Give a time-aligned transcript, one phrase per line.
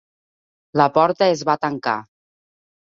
[0.81, 1.97] La porta es va tancar.